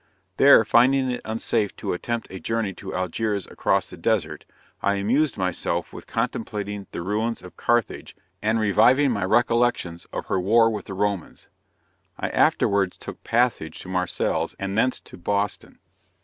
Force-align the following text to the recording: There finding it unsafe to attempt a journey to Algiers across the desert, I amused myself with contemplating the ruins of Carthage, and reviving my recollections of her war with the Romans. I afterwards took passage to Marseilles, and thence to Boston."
There 0.37 0.65
finding 0.65 1.11
it 1.11 1.21
unsafe 1.25 1.75
to 1.75 1.93
attempt 1.93 2.25
a 2.31 2.39
journey 2.39 2.73
to 2.73 2.95
Algiers 2.95 3.45
across 3.45 3.87
the 3.91 3.97
desert, 3.97 4.45
I 4.81 4.95
amused 4.95 5.37
myself 5.37 5.93
with 5.93 6.07
contemplating 6.07 6.87
the 6.89 7.03
ruins 7.03 7.43
of 7.43 7.55
Carthage, 7.55 8.15
and 8.41 8.59
reviving 8.59 9.11
my 9.11 9.23
recollections 9.25 10.05
of 10.11 10.25
her 10.25 10.39
war 10.39 10.71
with 10.71 10.85
the 10.85 10.95
Romans. 10.95 11.49
I 12.17 12.29
afterwards 12.29 12.97
took 12.97 13.23
passage 13.23 13.77
to 13.81 13.89
Marseilles, 13.89 14.55
and 14.57 14.75
thence 14.75 14.99
to 15.01 15.17
Boston." 15.17 15.77